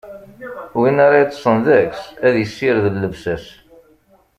Win 0.79 0.97
ara 1.05 1.21
yeṭṭṣen 1.21 1.57
deg-s, 1.67 2.01
ad 2.25 2.35
issired 2.43 2.85
llebsa-s. 2.93 3.45